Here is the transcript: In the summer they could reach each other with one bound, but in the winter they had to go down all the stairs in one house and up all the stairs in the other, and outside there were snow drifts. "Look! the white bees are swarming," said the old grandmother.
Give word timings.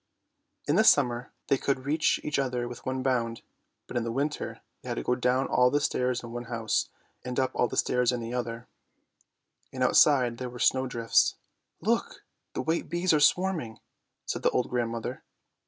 In 0.67 0.77
the 0.77 0.83
summer 0.83 1.31
they 1.47 1.59
could 1.59 1.85
reach 1.85 2.19
each 2.23 2.39
other 2.39 2.67
with 2.67 2.83
one 2.87 3.03
bound, 3.03 3.43
but 3.85 3.95
in 3.95 4.03
the 4.03 4.11
winter 4.11 4.61
they 4.81 4.89
had 4.89 4.95
to 4.95 5.03
go 5.03 5.13
down 5.13 5.45
all 5.45 5.69
the 5.69 5.79
stairs 5.79 6.23
in 6.23 6.31
one 6.31 6.45
house 6.45 6.89
and 7.23 7.39
up 7.39 7.51
all 7.53 7.67
the 7.67 7.77
stairs 7.77 8.11
in 8.11 8.19
the 8.19 8.33
other, 8.33 8.67
and 9.71 9.83
outside 9.83 10.39
there 10.39 10.49
were 10.49 10.57
snow 10.57 10.87
drifts. 10.87 11.35
"Look! 11.81 12.23
the 12.53 12.63
white 12.63 12.89
bees 12.89 13.13
are 13.13 13.19
swarming," 13.19 13.79
said 14.25 14.41
the 14.41 14.49
old 14.49 14.71
grandmother. 14.71 15.21